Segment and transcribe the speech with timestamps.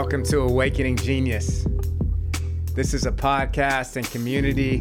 [0.00, 1.66] Welcome to Awakening Genius.
[2.72, 4.78] This is a podcast and community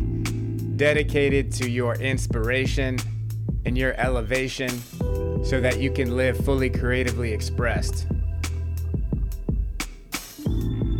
[0.76, 3.00] dedicated to your inspiration
[3.66, 4.70] and your elevation
[5.44, 8.06] so that you can live fully creatively expressed.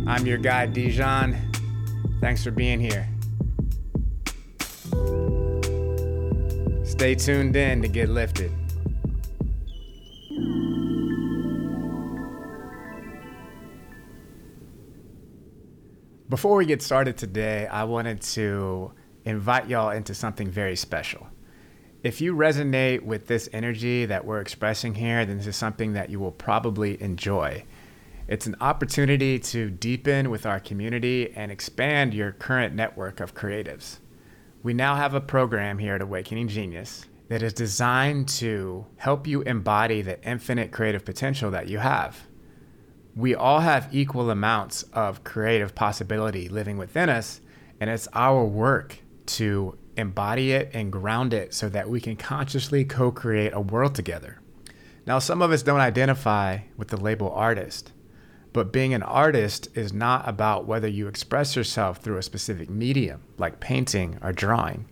[0.08, 1.36] I'm your guide, Dijon.
[2.20, 3.08] Thanks for being here.
[6.84, 8.50] Stay tuned in to get lifted.
[16.28, 18.92] Before we get started today, I wanted to
[19.24, 21.26] invite y'all into something very special.
[22.02, 26.10] If you resonate with this energy that we're expressing here, then this is something that
[26.10, 27.64] you will probably enjoy.
[28.26, 33.96] It's an opportunity to deepen with our community and expand your current network of creatives.
[34.62, 39.40] We now have a program here at Awakening Genius that is designed to help you
[39.42, 42.27] embody the infinite creative potential that you have
[43.18, 47.40] we all have equal amounts of creative possibility living within us,
[47.80, 52.84] and it's our work to embody it and ground it so that we can consciously
[52.84, 54.38] co create a world together.
[55.04, 57.90] Now, some of us don't identify with the label artist,
[58.52, 63.24] but being an artist is not about whether you express yourself through a specific medium
[63.36, 64.88] like painting or drawing.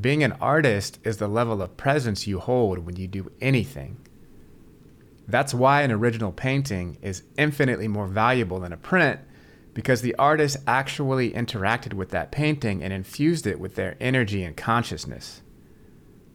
[0.00, 3.96] Being an artist is the level of presence you hold when you do anything
[5.28, 9.20] that's why an original painting is infinitely more valuable than a print
[9.74, 14.56] because the artist actually interacted with that painting and infused it with their energy and
[14.56, 15.42] consciousness.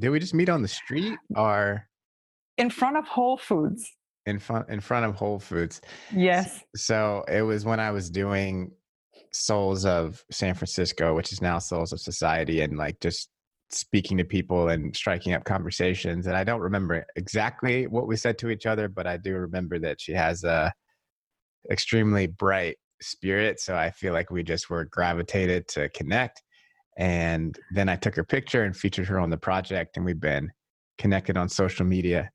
[0.00, 1.86] did we just meet on the street or?
[2.58, 3.88] In front of Whole Foods.
[4.26, 5.80] In front, in front of Whole Foods.
[6.14, 6.62] Yes.
[6.76, 8.72] So it was when I was doing
[9.32, 13.28] Souls of San Francisco, which is now Souls of Society, and like just
[13.70, 16.26] speaking to people and striking up conversations.
[16.26, 19.78] And I don't remember exactly what we said to each other, but I do remember
[19.78, 20.72] that she has a
[21.70, 23.60] extremely bright spirit.
[23.60, 26.42] So I feel like we just were gravitated to connect.
[26.98, 30.50] And then I took her picture and featured her on the project, and we've been
[30.98, 32.30] connected on social media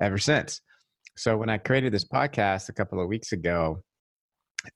[0.00, 0.60] ever since.
[1.16, 3.82] So when I created this podcast a couple of weeks ago,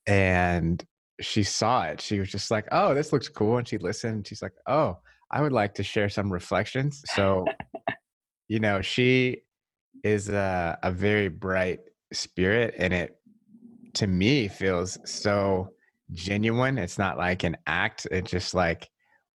[0.06, 0.82] and
[1.20, 4.14] she saw it, she was just like, "Oh, this looks cool," and she listened.
[4.14, 4.98] And she's like, "Oh,
[5.30, 7.02] I would like to share some reflections.
[7.14, 7.44] So,
[8.48, 9.42] you know, she
[10.04, 11.80] is a, a very bright
[12.12, 13.16] spirit, and it
[13.94, 15.70] to me feels so
[16.12, 16.78] genuine.
[16.78, 18.06] It's not like an act.
[18.10, 18.88] It's just like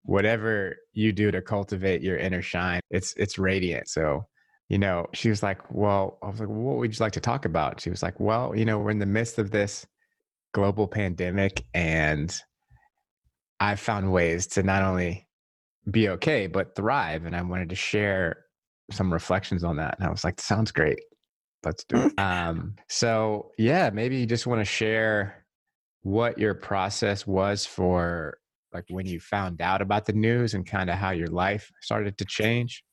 [0.04, 3.88] whatever you do to cultivate your inner shine, it's it's radiant.
[3.88, 4.26] So,
[4.69, 7.44] you know, she was like, Well, I was like, what would you like to talk
[7.44, 7.81] about?
[7.81, 9.87] She was like, Well, you know, we're in the midst of this
[10.52, 12.34] global pandemic and
[13.60, 15.28] I've found ways to not only
[15.90, 17.25] be okay, but thrive.
[17.26, 18.44] And I wanted to share
[18.90, 19.96] some reflections on that.
[19.99, 21.00] And I was like, sounds great.
[21.64, 22.12] Let's do it.
[22.19, 25.44] um, so yeah, maybe you just want to share
[26.02, 28.38] what your process was for
[28.73, 32.19] like when you found out about the news and kind of how your life started
[32.19, 32.85] to change?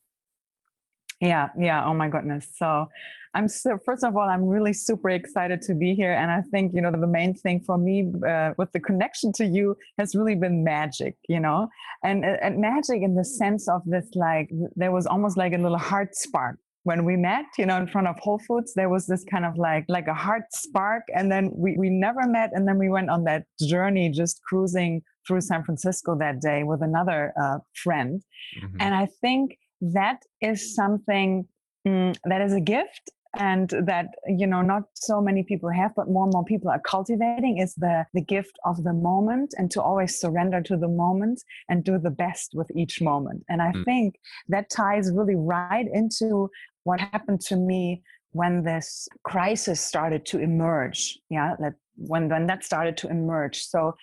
[1.22, 1.86] Yeah, yeah.
[1.86, 2.48] Oh my goodness.
[2.56, 2.88] So
[3.34, 6.14] I'm so, first of all, I'm really super excited to be here.
[6.14, 9.46] And I think, you know, the main thing for me uh, with the connection to
[9.46, 11.68] you has really been magic, you know,
[12.04, 15.78] and, and magic in the sense of this, like, there was almost like a little
[15.78, 19.24] heart spark when we met, you know, in front of Whole Foods, there was this
[19.24, 22.78] kind of like like a heart spark, and then we we never met, and then
[22.78, 27.60] we went on that journey, just cruising through San Francisco that day with another uh,
[27.76, 28.24] friend,
[28.60, 28.78] mm-hmm.
[28.80, 31.48] and I think that is something
[31.88, 36.10] mm, that is a gift and that you know not so many people have but
[36.10, 39.82] more and more people are cultivating is the the gift of the moment and to
[39.82, 43.86] always surrender to the moment and do the best with each moment and i mm.
[43.86, 44.16] think
[44.48, 46.50] that ties really right into
[46.84, 52.64] what happened to me when this crisis started to emerge yeah that when when that
[52.64, 53.96] started to emerge so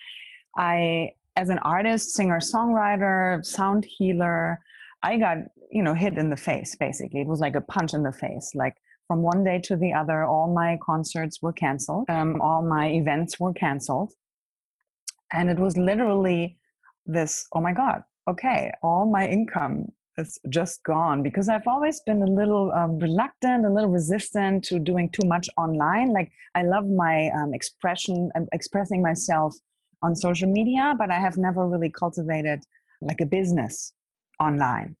[0.55, 4.59] i as an artist singer songwriter sound healer
[5.03, 5.37] i got
[5.71, 8.51] you know hit in the face basically it was like a punch in the face
[8.55, 8.75] like
[9.07, 13.39] from one day to the other all my concerts were canceled um, all my events
[13.39, 14.11] were canceled
[15.31, 16.57] and it was literally
[17.05, 19.85] this oh my god okay all my income
[20.17, 24.79] is just gone because I've always been a little um, reluctant, a little resistant to
[24.79, 26.11] doing too much online.
[26.11, 29.55] Like I love my um, expression, um, expressing myself
[30.01, 32.63] on social media, but I have never really cultivated
[33.01, 33.93] like a business
[34.39, 34.95] online.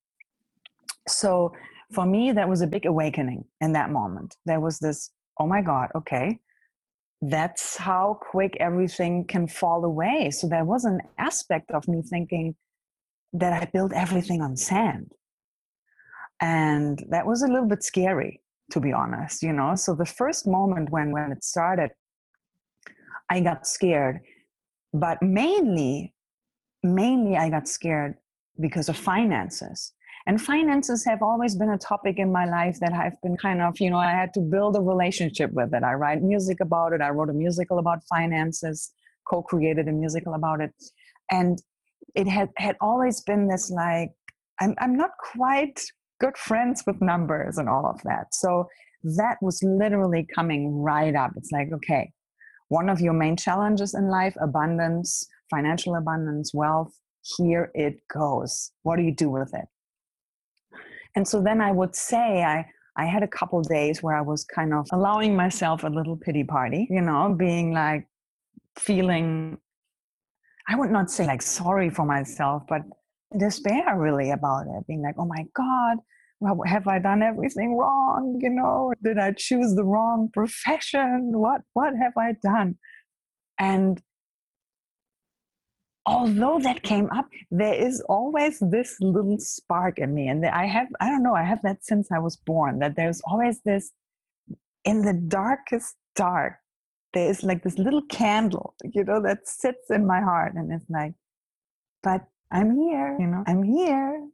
[1.07, 1.53] So
[1.93, 4.35] for me, that was a big awakening in that moment.
[4.45, 6.39] There was this, oh my God, okay,
[7.21, 10.31] that's how quick everything can fall away.
[10.31, 12.55] So there was an aspect of me thinking,
[13.33, 15.11] that I built everything on sand.
[16.39, 18.41] And that was a little bit scary,
[18.71, 19.75] to be honest, you know.
[19.75, 21.91] So the first moment when when it started,
[23.29, 24.19] I got scared.
[24.93, 26.13] But mainly,
[26.83, 28.15] mainly I got scared
[28.59, 29.93] because of finances.
[30.25, 33.79] And finances have always been a topic in my life that I've been kind of,
[33.79, 35.83] you know, I had to build a relationship with it.
[35.83, 37.01] I write music about it.
[37.01, 38.91] I wrote a musical about finances,
[39.25, 40.71] co created a musical about it.
[41.31, 41.61] And
[42.13, 44.09] it had had always been this like
[44.59, 45.81] I'm I'm not quite
[46.19, 48.33] good friends with numbers and all of that.
[48.33, 48.67] So
[49.15, 51.31] that was literally coming right up.
[51.37, 52.11] It's like, okay,
[52.69, 56.93] one of your main challenges in life, abundance, financial abundance, wealth,
[57.37, 58.71] here it goes.
[58.83, 59.65] What do you do with it?
[61.15, 62.65] And so then I would say I
[62.99, 66.43] I had a couple days where I was kind of allowing myself a little pity
[66.43, 68.07] party, you know, being like
[68.75, 69.57] feeling
[70.67, 72.81] I would not say like sorry for myself, but
[73.37, 75.97] despair really about it, being like, oh my God,
[76.39, 78.39] well, have I done everything wrong?
[78.41, 81.31] You know, did I choose the wrong profession?
[81.33, 82.77] What what have I done?
[83.59, 84.01] And
[86.07, 90.29] although that came up, there is always this little spark in me.
[90.29, 93.21] And I have, I don't know, I have that since I was born, that there's
[93.25, 93.91] always this
[94.85, 96.53] in the darkest dark,
[97.13, 101.13] there's like this little candle, you know, that sits in my heart and it's like,
[102.01, 104.27] but I'm here, you know, I'm here.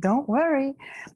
[0.00, 0.74] Don't worry.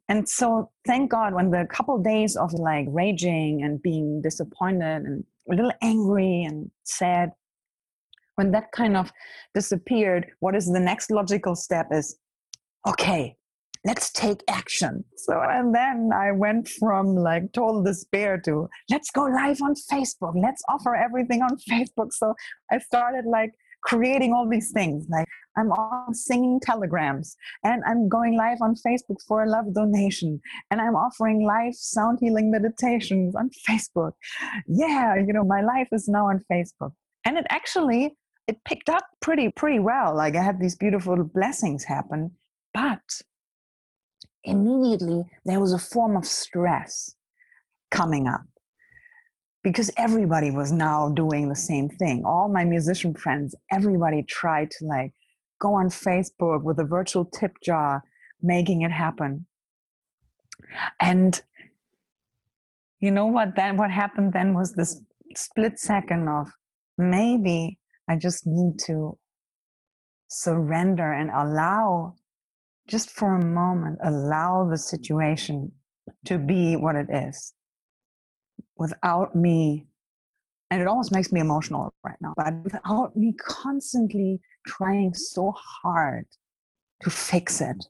[0.08, 5.24] And so thank God when the couple days of like raging and being disappointed and
[5.50, 7.32] a little angry and sad,
[8.36, 9.12] when that kind of
[9.54, 12.16] disappeared, what is the next logical step is
[12.86, 13.36] okay,
[13.84, 15.04] let's take action.
[15.16, 20.34] So, and then I went from like total despair to let's go live on Facebook.
[20.34, 22.12] Let's offer everything on Facebook.
[22.12, 22.34] So
[22.70, 23.52] I started like
[23.84, 25.06] creating all these things.
[25.08, 30.40] Like I'm on singing telegrams and I'm going live on Facebook for a love donation
[30.70, 34.12] and I'm offering live sound healing meditations on Facebook.
[34.66, 36.92] Yeah, you know, my life is now on Facebook.
[37.24, 40.14] And it actually it picked up pretty pretty well.
[40.14, 42.32] Like I had these beautiful blessings happen.
[42.72, 43.22] But
[44.42, 47.14] immediately there was a form of stress
[47.90, 48.42] coming up
[49.64, 52.22] because everybody was now doing the same thing.
[52.24, 55.12] All my musician friends, everybody tried to like
[55.58, 58.04] go on Facebook with a virtual tip jar,
[58.42, 59.46] making it happen.
[61.00, 61.40] And
[63.00, 65.00] you know what then what happened then was this
[65.34, 66.48] split second of
[66.98, 67.78] maybe
[68.08, 69.18] I just need to
[70.28, 72.14] surrender and allow
[72.86, 75.72] just for a moment, allow the situation
[76.26, 77.54] to be what it is
[78.76, 79.86] without me.
[80.70, 86.26] And it almost makes me emotional right now, but without me constantly trying so hard
[87.02, 87.84] to fix it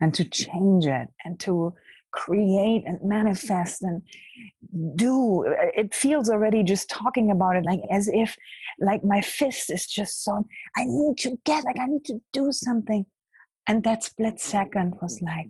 [0.00, 1.74] and to change it and to
[2.12, 4.02] create and manifest and
[4.96, 8.36] do uh, it feels already just talking about it like as if
[8.80, 12.50] like my fist is just so i need to get like i need to do
[12.50, 13.04] something
[13.66, 15.48] and that split second was like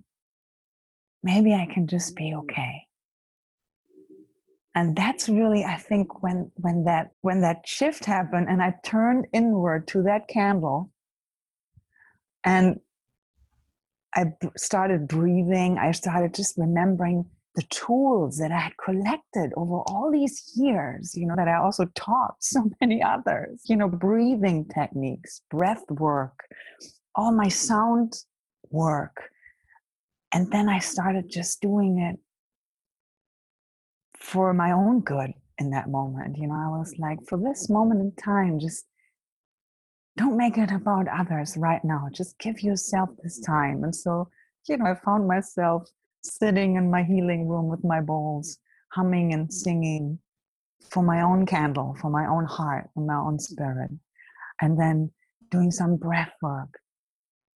[1.22, 2.82] maybe i can just be okay
[4.76, 9.26] and that's really i think when when that when that shift happened and i turned
[9.32, 10.90] inward to that candle
[12.44, 12.78] and
[14.14, 14.24] i
[14.56, 17.24] started breathing i started just remembering
[17.56, 21.86] the tools that I had collected over all these years, you know, that I also
[21.94, 26.38] taught so many others, you know, breathing techniques, breath work,
[27.14, 28.12] all my sound
[28.68, 29.30] work.
[30.32, 32.18] And then I started just doing it
[34.26, 36.36] for my own good in that moment.
[36.36, 38.84] You know, I was like, for this moment in time, just
[40.16, 42.08] don't make it about others right now.
[42.12, 43.52] Just give yourself this mm-hmm.
[43.52, 43.84] time.
[43.84, 44.28] And so,
[44.68, 45.88] you know, I found myself
[46.24, 48.58] sitting in my healing room with my bowls,
[48.92, 49.52] humming and mm-hmm.
[49.52, 50.18] singing
[50.90, 53.92] for my own candle, for my own heart and my own spirit.
[54.60, 55.12] And then
[55.52, 56.80] doing some breath work,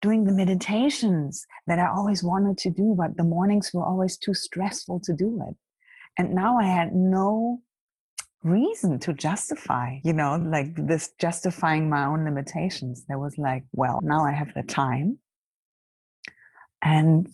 [0.03, 4.35] doing the meditations that I always wanted to do, but the mornings were always too
[4.35, 5.57] stressful to do it.
[6.21, 7.63] And now I had no
[8.43, 13.07] reason to justify, you know, like this justifying my own limitations.
[13.09, 15.19] There was like, well, now I have the time.
[16.83, 17.27] And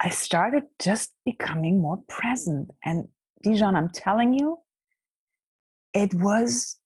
[0.00, 2.72] I started just becoming more present.
[2.84, 3.08] And
[3.42, 4.58] Dijon, I'm telling you,
[5.94, 6.76] it was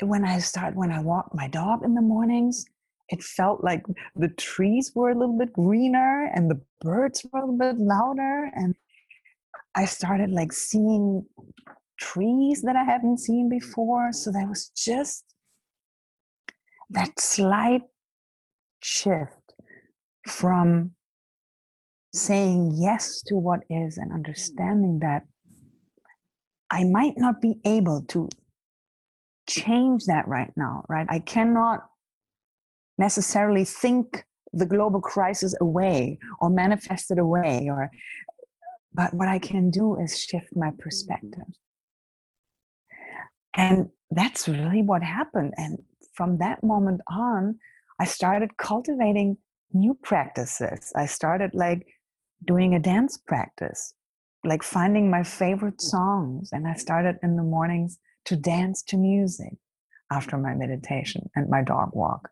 [0.00, 2.64] when I started, when I walked my dog in the mornings,
[3.10, 3.84] it felt like
[4.16, 8.50] the trees were a little bit greener and the birds were a little bit louder.
[8.54, 8.74] And
[9.80, 11.24] I started like seeing
[11.98, 14.12] trees that I haven't seen before.
[14.12, 15.24] So there was just
[16.90, 17.80] that slight
[18.82, 19.54] shift
[20.28, 20.90] from
[22.12, 25.22] saying yes to what is and understanding that
[26.70, 28.28] I might not be able to
[29.48, 31.06] change that right now, right?
[31.08, 31.86] I cannot
[32.98, 37.90] necessarily think the global crisis away or manifest it away or
[38.92, 40.78] but what I can do is shift my mm-hmm.
[40.78, 41.54] perspective.
[43.54, 45.54] And that's really what happened.
[45.56, 45.78] And
[46.14, 47.58] from that moment on,
[47.98, 49.38] I started cultivating
[49.72, 50.92] new practices.
[50.96, 51.86] I started like
[52.44, 53.94] doing a dance practice,
[54.44, 55.82] like finding my favorite mm.
[55.82, 56.50] songs.
[56.52, 59.54] And I started in the mornings to dance to music
[60.10, 62.30] after my meditation and my dog walk.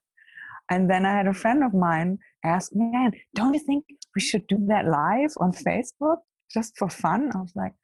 [0.70, 3.84] And then I had a friend of mine ask me, Man, don't you think
[4.14, 6.18] we should do that live on Facebook
[6.52, 7.30] just for fun?
[7.34, 7.74] I was like,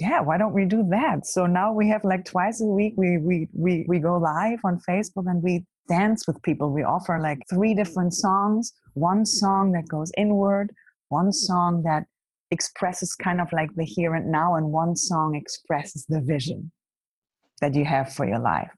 [0.00, 1.26] yeah, why don't we do that?
[1.26, 4.80] So now we have like twice a week, we, we, we, we go live on
[4.88, 6.70] Facebook and we dance with people.
[6.70, 10.72] We offer like three different songs, one song that goes inward,
[11.08, 12.04] one song that
[12.50, 16.70] expresses kind of like the here and now, and one song expresses the vision
[17.60, 18.70] that you have for your life.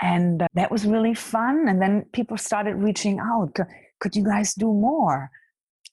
[0.00, 1.66] And uh, that was really fun.
[1.68, 3.56] And then people started reaching out.
[4.00, 5.30] Could you guys do more?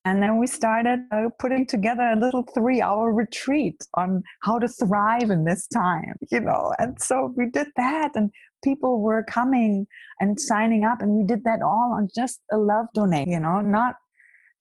[0.04, 4.68] And then we started uh, putting together a little three hour retreat on how to
[4.68, 6.74] thrive in this time, you know.
[6.80, 8.32] And so we did that, and
[8.64, 9.86] people were coming
[10.20, 13.62] and signing up, and we did that all on just a love donate, you know,
[13.62, 13.96] not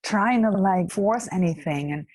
[0.02, 1.92] trying to like force anything.
[1.92, 2.06] And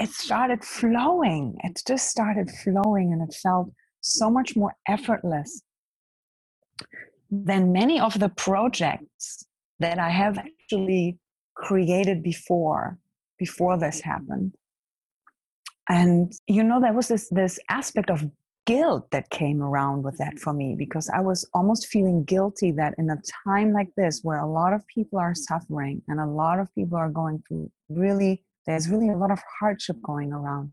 [0.00, 1.56] it started flowing.
[1.62, 5.62] It just started flowing and it felt so much more effortless
[7.30, 9.44] than many of the projects
[9.78, 11.18] that I have actually
[11.60, 12.98] created before
[13.38, 14.10] before this mm-hmm.
[14.10, 14.54] happened.
[15.88, 18.24] And you know there was this this aspect of
[18.66, 20.44] guilt that came around with that mm-hmm.
[20.44, 24.40] for me because I was almost feeling guilty that in a time like this where
[24.40, 25.48] a lot of people are mm-hmm.
[25.50, 29.40] suffering and a lot of people are going through really there's really a lot of
[29.58, 30.72] hardship going around.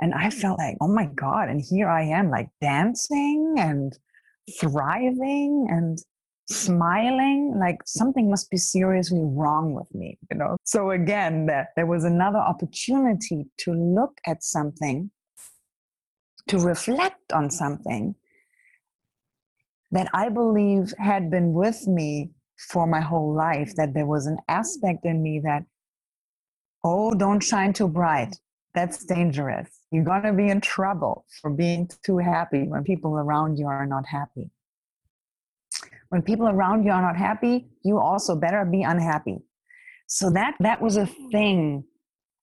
[0.00, 3.92] And I felt like oh my god and here I am like dancing and
[4.60, 5.98] thriving and
[6.48, 11.86] smiling like something must be seriously wrong with me you know so again that there
[11.86, 15.10] was another opportunity to look at something
[16.48, 18.14] to reflect on something
[19.90, 24.38] that I believe had been with me for my whole life, that there was an
[24.48, 25.64] aspect in me that,
[26.84, 28.36] oh, don't shine too bright.
[28.74, 29.68] That's dangerous.
[29.90, 33.86] You're going to be in trouble for being too happy when people around you are
[33.86, 34.50] not happy.
[36.08, 39.38] When people around you are not happy, you also better be unhappy.
[40.06, 41.84] So that that was a thing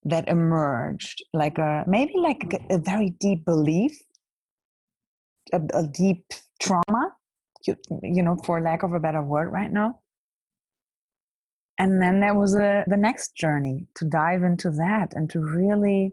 [0.05, 3.97] that emerged like a maybe like a, a very deep belief
[5.53, 6.25] a, a deep
[6.61, 7.11] trauma
[7.65, 9.99] you, you, know for lack of a better word right now
[11.79, 16.11] and then there was a, the next journey to dive into that and to really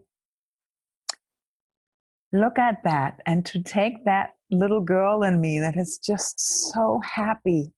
[2.33, 6.39] look at that and to take that little girl in me that is just
[6.71, 7.71] so happy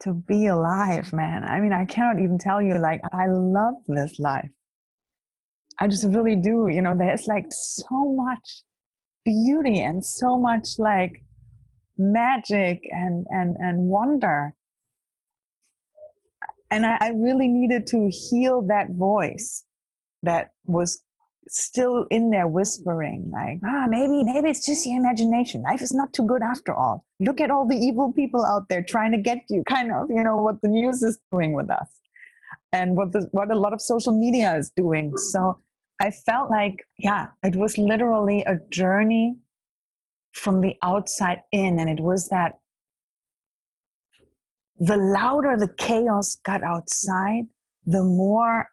[0.00, 1.44] to be alive, man.
[1.44, 4.50] I mean, I cannot even tell you, like, I love this life.
[5.80, 6.68] I just really do.
[6.68, 8.62] You know, there's like so much
[9.24, 11.24] beauty and so much like
[11.96, 14.52] magic and and and wonder
[16.70, 19.64] and I, I, really needed to heal that voice
[20.24, 21.02] that was
[21.48, 25.62] still in there whispering like ah maybe maybe it's just your imagination.
[25.62, 27.04] Life is not too good after all.
[27.20, 30.22] Look at all the evil people out there trying to get you kind of you
[30.22, 31.88] know what the news is doing with us
[32.72, 35.16] and what the what a lot of social media is doing.
[35.16, 35.58] So
[36.00, 39.36] i felt like yeah it was literally a journey
[40.32, 42.58] from the outside in and it was that
[44.78, 47.44] the louder the chaos got outside
[47.86, 48.68] the more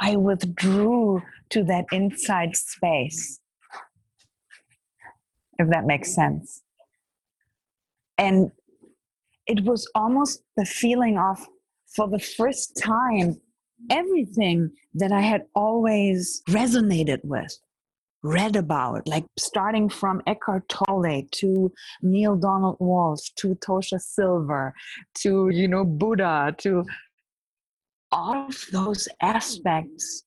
[0.00, 1.22] I withdrew
[1.54, 3.40] to that inside space,
[5.58, 6.62] if that makes sense.
[8.18, 8.50] And
[9.46, 11.46] it was almost the feeling of,
[11.94, 13.40] for the first time,
[13.88, 17.56] everything that I had always resonated with,
[18.24, 24.74] read about, like starting from Eckhart Tolle to Neale Donald Walsch to Tosha Silver
[25.22, 26.84] to, you know, Buddha to
[28.10, 30.24] all of those aspects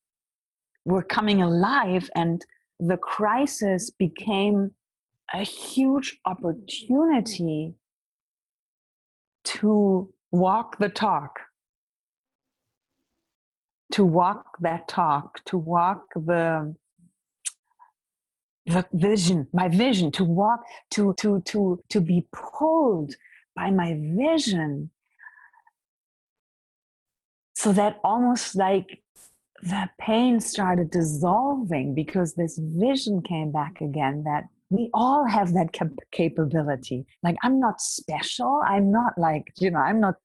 [0.88, 2.46] were coming alive and
[2.80, 4.72] the crisis became
[5.34, 7.76] a huge opportunity
[9.44, 11.42] to walk the talk.
[13.92, 16.76] To walk that talk to walk the
[18.66, 20.60] the vision my vision to walk
[20.92, 23.16] to to to to be pulled
[23.56, 24.92] by my vision.
[27.56, 29.02] So that almost like
[29.64, 35.72] the pain started dissolving because this vision came back again that we all have that
[35.74, 40.16] cap- capability like i'm not special i'm not like you know i'm not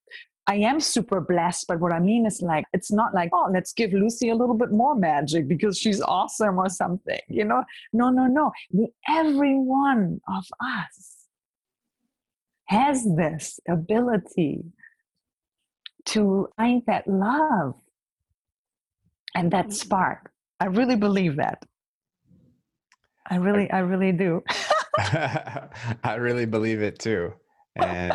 [0.48, 3.72] I am super blessed, but what I mean is like, it's not like, oh, let's
[3.72, 7.62] give Lucy a little bit more magic because she's awesome or something, you know?
[7.92, 8.50] No, no, no.
[9.08, 11.12] Every one of us
[12.64, 14.64] has this ability
[16.06, 17.76] to find that love
[19.34, 19.74] and that mm-hmm.
[19.74, 20.30] spark.
[20.60, 21.64] I really believe that.
[23.28, 24.42] I really, I really do.
[24.98, 27.32] I really believe it too.
[27.76, 28.12] And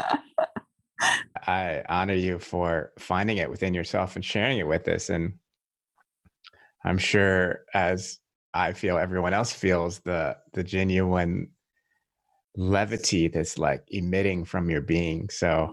[1.47, 5.09] I honor you for finding it within yourself and sharing it with us.
[5.09, 5.33] And
[6.85, 8.19] I'm sure as
[8.53, 11.49] I feel everyone else feels the the genuine
[12.55, 15.29] levity that's like emitting from your being.
[15.29, 15.69] So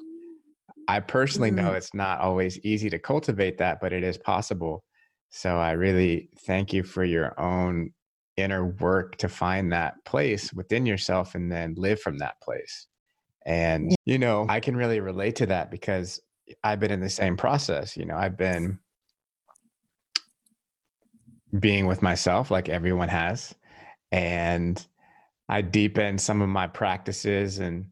[0.86, 1.76] I personally know mm-hmm.
[1.76, 4.83] it's not always easy to cultivate that, but it is possible.
[5.36, 7.90] So I really thank you for your own
[8.36, 12.86] inner work to find that place within yourself and then live from that place.
[13.44, 16.20] And, you know, I can really relate to that because
[16.62, 17.96] I've been in the same process.
[17.96, 18.78] You know, I've been
[21.58, 23.52] being with myself like everyone has.
[24.12, 24.86] And
[25.48, 27.86] I deepened some of my practices and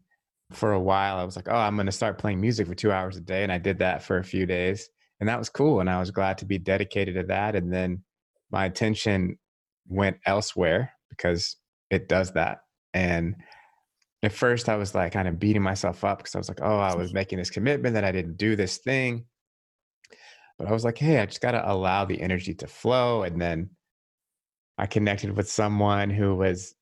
[0.53, 2.93] for a while i was like oh i'm going to start playing music for two
[2.93, 4.91] hours a day and i did that for a few days
[5.23, 8.03] and that was cool and i was glad to be dedicated to that and then
[8.51, 9.39] my attention
[9.89, 11.57] went elsewhere because
[11.91, 12.59] it does that
[12.93, 13.37] and
[14.23, 16.79] at first i was like kind of beating myself up because i was like oh
[16.79, 19.25] i was making this commitment that i didn't do this thing
[20.59, 23.41] but i was like hey i just got to allow the energy to flow and
[23.41, 23.71] then
[24.77, 26.75] i connected with someone who was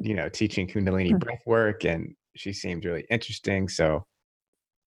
[0.00, 1.18] you know teaching kundalini hmm.
[1.18, 3.68] breath work and she seemed really interesting.
[3.68, 4.06] So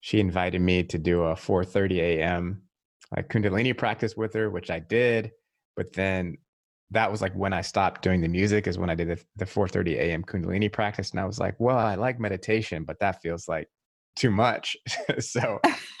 [0.00, 2.62] she invited me to do a 4:30 a.m.
[3.14, 5.32] like Kundalini practice with her, which I did.
[5.76, 6.38] But then
[6.90, 9.44] that was like when I stopped doing the music is when I did the, the
[9.44, 10.22] 4:30 a.m.
[10.22, 13.68] Kundalini practice, and I was like, well, I like meditation, but that feels like
[14.16, 14.76] too much.
[15.18, 15.60] so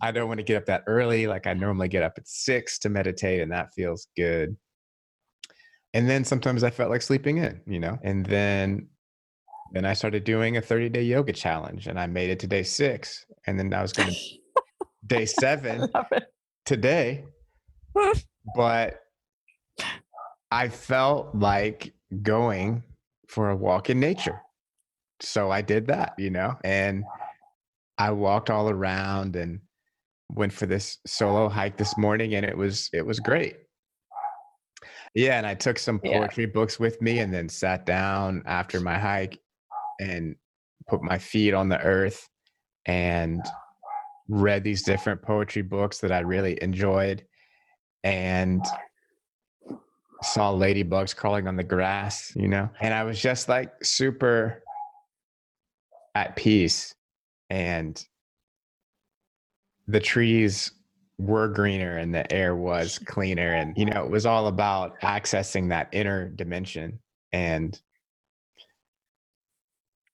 [0.00, 1.26] I don't want to get up that early.
[1.26, 4.56] Like I normally get up at six to meditate, and that feels good.
[5.94, 7.98] And then sometimes I felt like sleeping in, you know.
[8.02, 8.88] And then
[9.72, 12.62] then I started doing a 30 day yoga challenge and I made it to day
[12.62, 13.24] six.
[13.46, 14.14] And then I was going to
[15.12, 15.88] day seven
[16.64, 17.24] today.
[18.56, 19.00] but
[20.50, 22.82] I felt like going
[23.28, 24.40] for a walk in nature.
[25.20, 27.04] So I did that, you know, and
[27.98, 29.60] I walked all around and
[30.30, 33.56] went for this solo hike this morning and it was it was great.
[35.14, 36.50] Yeah, and I took some poetry yeah.
[36.54, 39.38] books with me and then sat down after my hike
[40.00, 40.36] and
[40.88, 42.28] put my feet on the earth
[42.86, 43.44] and
[44.28, 47.24] read these different poetry books that I really enjoyed.
[48.04, 48.64] And
[50.22, 54.62] saw ladybugs crawling on the grass, you know, and I was just like super
[56.14, 56.94] at peace.
[57.50, 58.02] And
[59.88, 60.72] the trees
[61.18, 63.52] were greener and the air was cleaner.
[63.54, 66.98] And, you know, it was all about accessing that inner dimension.
[67.32, 67.78] And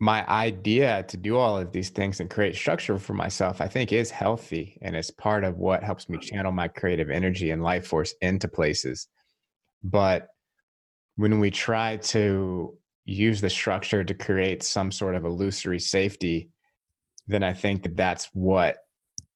[0.00, 3.92] my idea to do all of these things and create structure for myself, I think
[3.92, 4.78] is healthy.
[4.80, 8.46] And it's part of what helps me channel my creative energy and life force into
[8.46, 9.08] places.
[9.82, 10.28] But
[11.16, 16.50] when we try to use the structure to create some sort of illusory safety,
[17.26, 18.76] then I think that that's what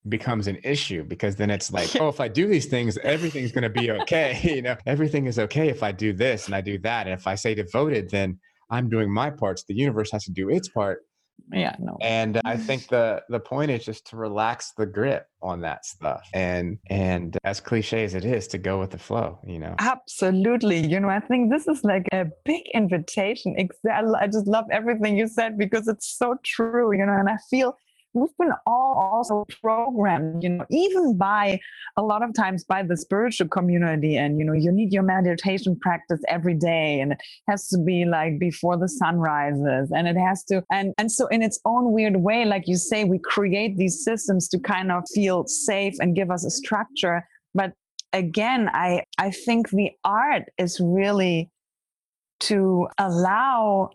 [0.09, 3.63] becomes an issue because then it's like, oh, if I do these things, everything's going
[3.63, 4.39] to be okay.
[4.55, 7.09] you know, everything is okay if I do this and I do that.
[7.09, 8.39] And if I say devoted, then
[8.73, 9.65] I'm doing my parts.
[9.69, 11.03] The universe has to do its part.
[11.53, 11.99] Yeah, no.
[12.01, 12.63] And I mm.
[12.63, 16.27] think the the point is just to relax the grip on that stuff.
[16.33, 19.75] And and as cliche as it is, to go with the flow, you know.
[19.79, 20.87] Absolutely.
[20.87, 23.55] You know, I think this is like a big invitation.
[23.59, 24.15] Exactly.
[24.19, 27.77] I just love everything you said because it's so true, you know, and I feel
[28.15, 31.61] we've been all also programmed, you know, even by
[31.97, 34.17] a lot of times by the spiritual community.
[34.17, 38.05] And, you know, you need your meditation practice every day and it has to be
[38.05, 41.93] like before the sun rises and it has to, and, and so in its own
[41.93, 46.15] weird way, like you say, we create these systems to kind of feel safe and
[46.15, 47.27] give us a structure.
[47.55, 47.73] But
[48.13, 51.51] again, I, I think the art is really
[52.41, 53.91] to allow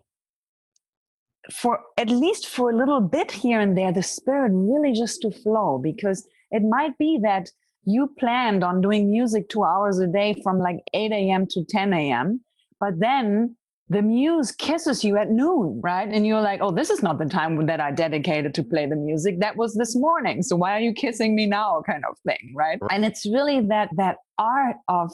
[1.52, 5.32] for at least for a little bit here and there, the spirit really just to
[5.32, 7.50] flow because it might be that
[7.86, 11.48] you planned on doing music two hours a day from like 8 a.m.
[11.52, 12.42] to 10 a.m.
[12.80, 13.56] But then
[13.90, 16.10] the muse kisses you at noon, right?
[16.10, 18.98] And you're like, oh, this is not the time that I dedicated to play the
[18.98, 19.40] music.
[19.40, 20.44] That was this morning.
[20.44, 21.82] So why are you kissing me now?
[21.86, 22.78] Kind of thing, right?
[22.92, 25.12] And it's really that that art of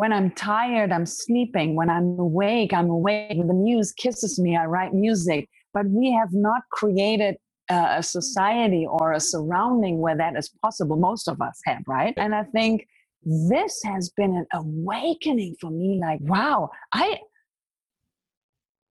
[0.00, 1.76] when I'm tired, I'm sleeping.
[1.76, 3.36] When I'm awake, I'm awake.
[3.36, 5.50] When the muse kisses me, I write music.
[5.74, 7.36] But we have not created
[7.68, 10.96] a society or a surrounding where that is possible.
[10.96, 12.14] Most of us have, right?
[12.16, 12.86] And I think
[13.22, 17.18] this has been an awakening for me like, wow, I.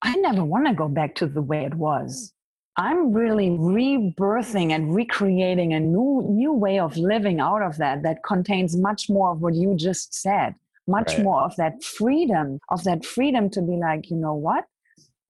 [0.06, 2.34] I never want to go back to the way it was.
[2.78, 8.24] I'm really rebirthing and recreating a new new way of living out of that that
[8.24, 10.56] contains much more of what you just said
[10.88, 11.24] much right.
[11.24, 14.66] more of that freedom, of that freedom to be like, you know what?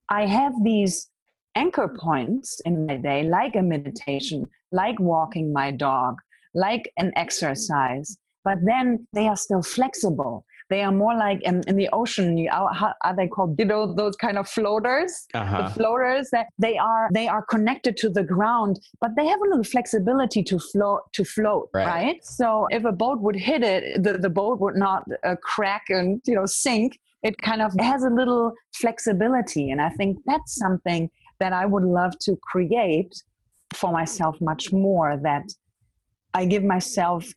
[0.10, 1.10] I have these
[1.56, 6.16] anchor points in my day, like a meditation, like walking my dog,
[6.54, 10.46] like an exercise, but then they are still flexible.
[10.70, 12.38] They are more like in, in the ocean.
[12.38, 13.56] You, how are they called?
[13.60, 15.26] You know those kind of floaters.
[15.34, 15.64] Uh-huh.
[15.64, 19.50] The floaters that they are they are connected to the ground, but they have a
[19.50, 21.86] little flexibility to float to float, right?
[21.86, 22.26] right?
[22.26, 26.22] So if a boat would hit it, the, the boat would not uh, crack and
[26.26, 27.00] you know sink.
[27.24, 31.84] It kind of has a little flexibility, and I think that's something that I would
[31.84, 33.16] love to create
[33.74, 35.18] for myself much more.
[35.18, 35.44] That
[36.34, 37.32] I give myself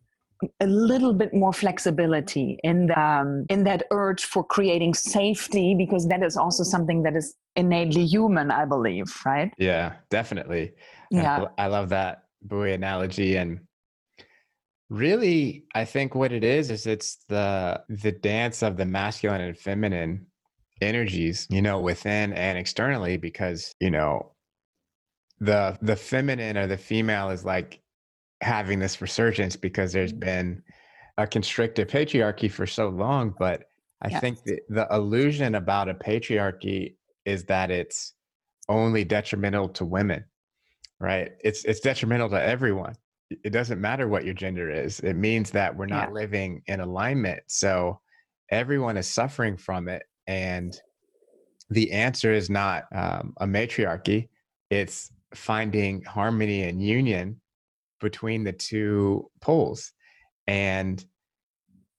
[0.60, 6.08] a little bit more flexibility in the, um, in that urge for creating safety because
[6.08, 9.52] that is also something that is innately human i believe right?
[9.58, 10.72] Yeah definitely.
[11.10, 11.46] Yeah.
[11.56, 13.60] i love that buoy analogy and
[14.90, 19.58] really i think what it is is it's the the dance of the masculine and
[19.58, 20.26] feminine
[20.80, 24.32] energies you know within and externally because you know
[25.40, 27.80] the the feminine or the female is like
[28.40, 30.20] having this resurgence because there's mm-hmm.
[30.20, 30.62] been
[31.18, 33.34] a constrictive patriarchy for so long.
[33.38, 33.64] But
[34.02, 38.14] I think the, the illusion about a patriarchy is that it's
[38.68, 40.24] only detrimental to women,
[41.00, 41.32] right?
[41.42, 42.94] It's it's detrimental to everyone.
[43.30, 45.00] It doesn't matter what your gender is.
[45.00, 46.14] It means that we're not yeah.
[46.14, 47.40] living in alignment.
[47.48, 48.00] So
[48.50, 50.78] everyone is suffering from it, and
[51.70, 54.28] the answer is not um, a matriarchy.
[54.70, 57.40] It's finding harmony and union
[58.00, 59.92] between the two poles.
[60.46, 61.04] And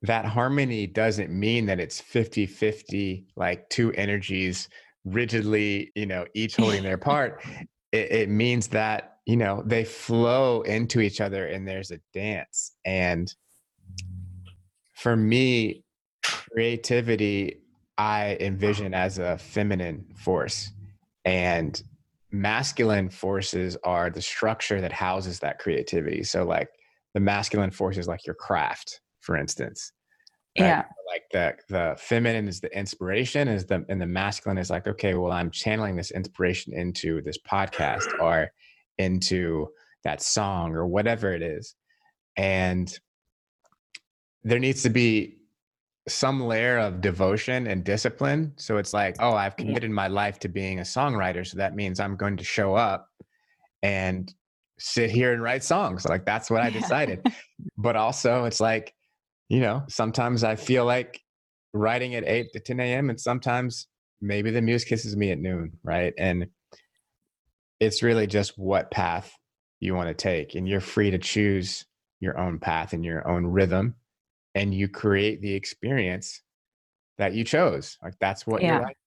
[0.03, 4.69] that harmony doesn't mean that it's 50 50, like two energies
[5.05, 7.43] rigidly, you know, each holding their part.
[7.91, 12.75] It, it means that, you know, they flow into each other and there's a dance.
[12.85, 13.33] And
[14.93, 15.83] for me,
[16.23, 17.61] creativity,
[17.97, 20.71] I envision as a feminine force.
[21.25, 21.81] And
[22.41, 26.23] masculine forces are the structure that houses that creativity.
[26.23, 26.69] So like
[27.13, 29.91] the masculine forces like your craft, for instance.
[30.59, 30.67] Right?
[30.67, 30.83] Yeah.
[31.07, 35.13] Like the the feminine is the inspiration, is the and the masculine is like, okay,
[35.13, 38.51] well, I'm channeling this inspiration into this podcast or
[38.97, 39.67] into
[40.03, 41.75] that song or whatever it is.
[42.35, 42.91] And
[44.43, 45.37] there needs to be
[46.07, 48.53] some layer of devotion and discipline.
[48.55, 49.67] So it's like, oh, I've mm-hmm.
[49.67, 51.45] committed my life to being a songwriter.
[51.45, 53.09] So that means I'm going to show up
[53.83, 54.33] and
[54.79, 56.05] sit here and write songs.
[56.05, 57.25] Like that's what I decided.
[57.77, 58.93] but also, it's like,
[59.49, 61.19] you know, sometimes I feel like
[61.73, 63.09] writing at 8 to 10 a.m.
[63.09, 63.87] and sometimes
[64.21, 65.73] maybe the muse kisses me at noon.
[65.83, 66.13] Right.
[66.17, 66.47] And
[67.79, 69.31] it's really just what path
[69.79, 70.55] you want to take.
[70.55, 71.85] And you're free to choose
[72.19, 73.95] your own path and your own rhythm.
[74.55, 76.41] And you create the experience
[77.17, 77.97] that you chose.
[78.01, 78.73] Like that's what yeah.
[78.73, 78.97] you're like.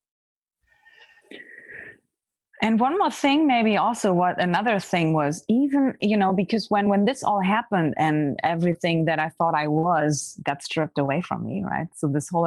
[2.63, 6.89] And one more thing, maybe also what another thing was even, you know, because when
[6.89, 11.47] when this all happened and everything that I thought I was got stripped away from
[11.47, 11.87] me, right?
[11.97, 12.47] So this whole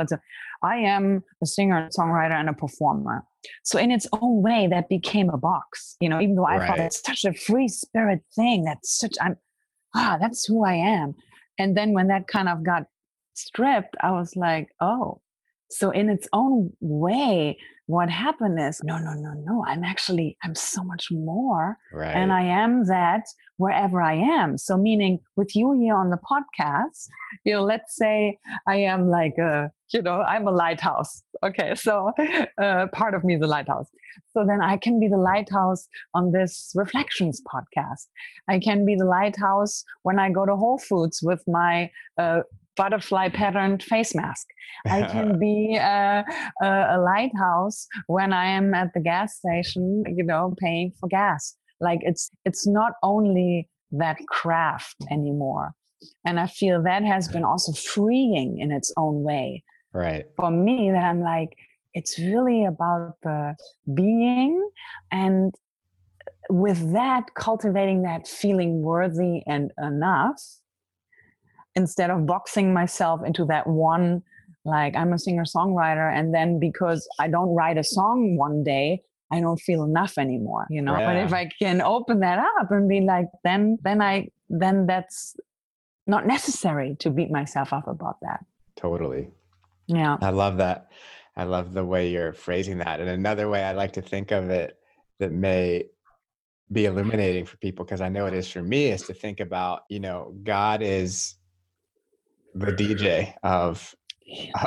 [0.61, 3.23] I am a singer, songwriter, and a performer.
[3.63, 6.67] So in its own way, that became a box, you know, even though I right.
[6.67, 9.37] thought it's such a free spirit thing, that's such I'm
[9.95, 11.15] ah, that's who I am.
[11.59, 12.87] And then when that kind of got
[13.33, 15.21] stripped, I was like, oh,
[15.73, 17.57] so in its own way,
[17.87, 22.15] what happened is no no no no i'm actually i'm so much more right.
[22.15, 23.23] and i am that
[23.57, 24.57] wherever i am.
[24.57, 27.07] So meaning with you here on the podcast
[27.43, 32.11] you know let's say i am like a you know i'm a lighthouse okay so
[32.57, 33.89] uh, part of me is a lighthouse.
[34.33, 38.07] So then i can be the lighthouse on this reflections podcast.
[38.47, 42.41] I can be the lighthouse when i go to whole foods with my uh,
[42.75, 44.47] butterfly patterned face mask.
[44.85, 46.25] I can be a,
[46.61, 51.55] a, a, lighthouse when I am at the gas station, you know, paying for gas.
[51.79, 55.73] Like it's it's not only that craft anymore.
[56.25, 59.63] And I feel that has been also freeing in its own way.
[59.93, 60.25] Right.
[60.35, 61.55] For me, that I'm like,
[61.93, 63.55] it's really about the
[63.93, 64.69] being
[65.11, 65.53] and
[66.49, 70.41] with that cultivating that feeling worthy and enough
[71.75, 74.21] instead of boxing myself into that one
[74.65, 79.01] like i'm a singer songwriter and then because i don't write a song one day
[79.31, 80.97] i don't feel enough anymore you know?
[80.97, 81.05] Yeah.
[81.05, 85.35] but if i can open that up and be like then then i then that's
[86.07, 88.45] not necessary to beat myself up about that.
[88.75, 89.29] Totally.
[89.87, 90.17] Yeah.
[90.21, 90.87] I love that.
[91.35, 92.99] I love the way you're phrasing that.
[92.99, 94.77] And another way i like to think of it
[95.19, 95.85] that may
[96.71, 99.81] be illuminating for people because i know it is for me is to think about
[99.89, 101.35] you know god is
[102.55, 103.93] the DJ of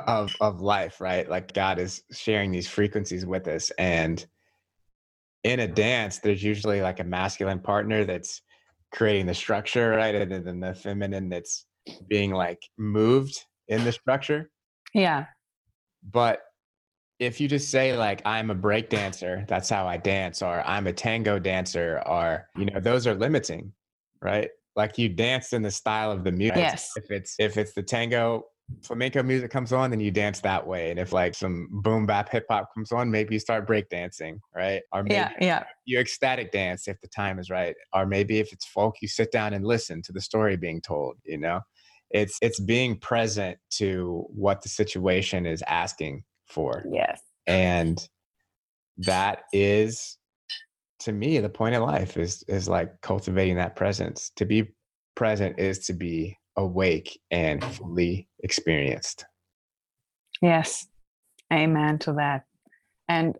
[0.06, 1.28] of of life, right?
[1.28, 4.24] Like God is sharing these frequencies with us and
[5.44, 8.42] in a dance there's usually like a masculine partner that's
[8.92, 10.14] creating the structure, right?
[10.14, 11.66] And then the feminine that's
[12.08, 14.50] being like moved in the structure.
[14.94, 15.26] Yeah.
[16.02, 16.40] But
[17.18, 20.86] if you just say like I'm a break dancer, that's how I dance, or I'm
[20.86, 23.72] a tango dancer, or you know, those are limiting,
[24.20, 24.50] right?
[24.76, 26.58] Like you dance in the style of the music.
[26.58, 26.92] Yes.
[26.96, 28.44] If it's if it's the tango
[28.82, 30.90] flamenco music comes on, then you dance that way.
[30.90, 34.40] And if like some boom bap hip hop comes on, maybe you start break dancing,
[34.54, 34.82] right?
[34.92, 35.64] Or maybe yeah, yeah.
[35.84, 37.74] you ecstatic dance if the time is right.
[37.94, 41.16] Or maybe if it's folk, you sit down and listen to the story being told,
[41.24, 41.60] you know?
[42.10, 46.84] It's it's being present to what the situation is asking for.
[46.90, 47.20] Yes.
[47.46, 48.06] And
[48.98, 50.16] that is
[51.00, 54.30] to me the point of life is is like cultivating that presence.
[54.36, 54.74] To be
[55.14, 59.24] present is to be awake and fully experienced.
[60.40, 60.86] Yes.
[61.52, 62.44] Amen to that.
[63.08, 63.36] And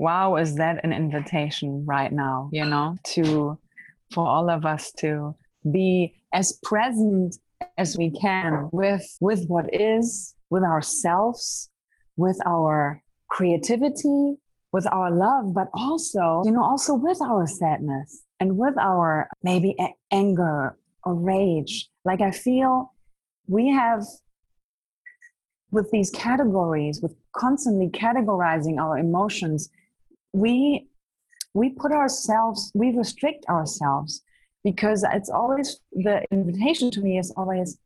[0.00, 3.56] wow is that an invitation right now you know to
[4.12, 5.34] for all of us to
[5.70, 7.36] be as present
[7.76, 11.68] as we can with with what is with ourselves
[12.16, 14.36] with our creativity
[14.72, 19.76] with our love, but also, you know, also with our sadness and with our maybe
[20.10, 21.88] anger or rage.
[22.04, 22.92] Like I feel
[23.46, 24.04] we have
[25.70, 29.70] with these categories, with constantly categorizing our emotions,
[30.32, 30.86] we
[31.52, 34.22] we put ourselves, we restrict ourselves
[34.62, 37.78] because it's always the invitation to me is always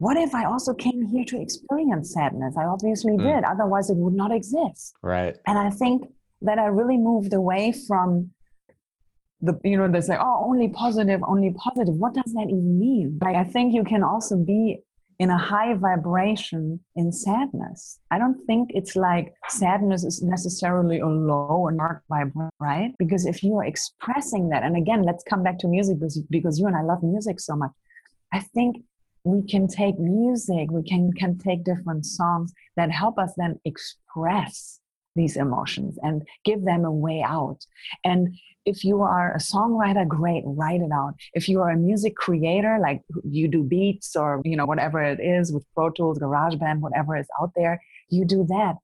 [0.00, 2.56] what if I also came here to experience sadness?
[2.56, 3.22] I obviously mm.
[3.22, 3.44] did.
[3.44, 4.94] Otherwise, it would not exist.
[5.02, 5.36] Right.
[5.46, 6.04] And I think
[6.40, 8.30] that I really moved away from
[9.42, 11.94] the, you know, they say, oh, only positive, only positive.
[11.94, 13.18] What does that even mean?
[13.20, 14.78] Like, I think you can also be
[15.18, 17.98] in a high vibration in sadness.
[18.10, 22.94] I don't think it's like sadness is necessarily a low or dark vibration, right?
[22.98, 26.58] Because if you are expressing that, and again, let's come back to music because, because
[26.58, 27.72] you and I love music so much.
[28.32, 28.76] I think
[29.24, 34.80] we can take music, we can, can take different songs that help us then express
[35.16, 37.58] these emotions and give them a way out.
[38.04, 41.14] And if you are a songwriter, great, write it out.
[41.34, 45.20] If you are a music creator, like you do beats or you know whatever it
[45.20, 48.76] is with Pro Tools, GarageBand, whatever is out there, you do that.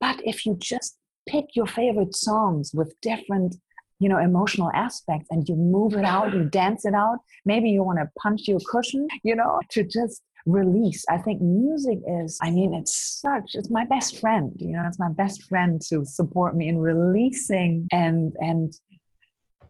[0.00, 3.56] But if you just pick your favorite songs with different
[4.04, 7.18] you know emotional aspects and you move it out you dance it out.
[7.52, 11.02] Maybe you want to punch your cushion you know to just release.
[11.08, 12.94] I think music is i mean it's
[13.26, 16.78] such it's my best friend you know it's my best friend to support me in
[16.78, 18.66] releasing and and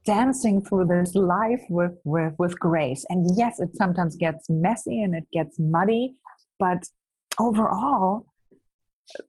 [0.05, 3.03] dancing through this life with with with grace.
[3.09, 6.05] And yes it sometimes gets messy and it gets muddy
[6.59, 6.83] but
[7.39, 8.27] overall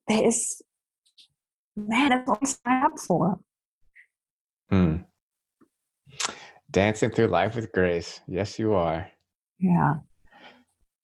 [0.07, 0.61] there is
[1.75, 3.39] man it's all sign up for
[4.69, 4.97] Hmm.
[6.71, 8.19] Dancing through life with grace.
[8.27, 9.07] Yes, you are.
[9.59, 9.95] Yeah.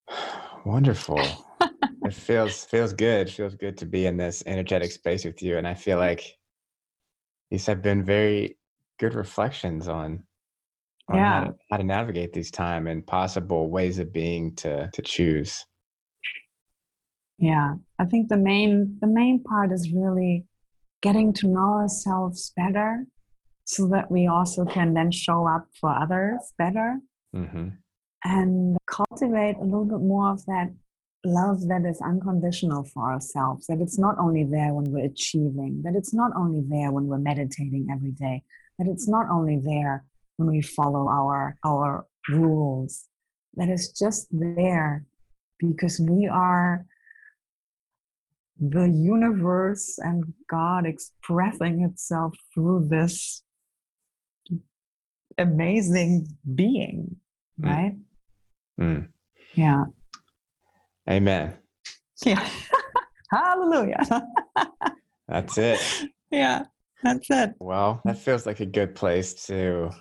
[0.66, 1.22] Wonderful.
[2.06, 3.30] it feels feels good.
[3.30, 5.58] Feels good to be in this energetic space with you.
[5.58, 6.38] And I feel like
[7.50, 8.58] these have been very
[9.00, 10.24] good reflections on,
[11.10, 11.40] on yeah.
[11.40, 15.66] how, to, how to navigate these time and possible ways of being to to choose.
[17.38, 17.76] Yeah.
[17.98, 20.46] I think the main the main part is really
[21.02, 23.06] getting to know ourselves better
[23.72, 27.00] so that we also can then show up for others better
[27.34, 27.70] mm-hmm.
[28.26, 30.70] and cultivate a little bit more of that
[31.24, 35.96] love that is unconditional for ourselves that it's not only there when we're achieving that
[35.96, 38.44] it's not only there when we're meditating every day
[38.78, 40.04] that it's not only there
[40.36, 43.06] when we follow our our rules
[43.56, 45.06] that it's just there
[45.60, 46.86] because we are
[48.60, 53.44] the universe and God expressing itself through this
[55.38, 57.16] amazing being,
[57.60, 57.70] mm.
[57.70, 57.96] right?
[58.80, 59.08] Mm.
[59.54, 59.86] Yeah.
[61.10, 61.58] Amen.
[62.26, 62.48] Yeah.
[63.32, 64.04] Hallelujah.
[65.28, 65.80] that's it.
[66.30, 66.66] Yeah,
[67.04, 67.54] that's it.
[67.60, 69.92] Well, that feels like a good place to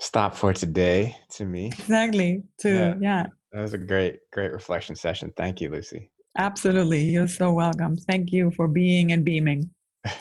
[0.00, 1.66] stop for today to me.
[1.66, 2.42] Exactly.
[2.60, 2.94] To yeah.
[3.00, 3.26] yeah.
[3.52, 5.32] That was a great, great reflection session.
[5.36, 6.10] Thank you, Lucy.
[6.38, 7.04] Absolutely.
[7.04, 7.96] You're so welcome.
[7.96, 9.70] Thank you for being and beaming.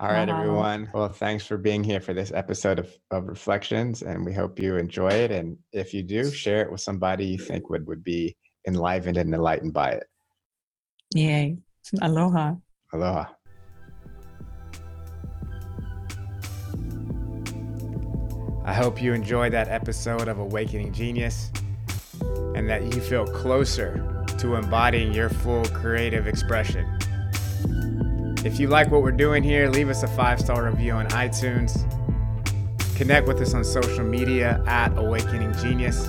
[0.00, 0.40] All right, wow.
[0.40, 0.90] everyone.
[0.94, 4.76] Well, thanks for being here for this episode of, of Reflections, and we hope you
[4.76, 5.30] enjoy it.
[5.30, 9.34] And if you do, share it with somebody you think would, would be enlivened and
[9.34, 10.04] enlightened by it.
[11.14, 11.58] Yay.
[12.00, 12.54] Aloha.
[12.94, 13.26] Aloha.
[18.64, 21.50] I hope you enjoyed that episode of Awakening Genius
[22.54, 26.86] and that you feel closer to embodying your full creative expression.
[28.44, 31.86] If you like what we're doing here, leave us a five star review on iTunes.
[32.96, 36.08] Connect with us on social media at Awakening Genius.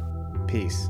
[0.48, 0.90] Peace.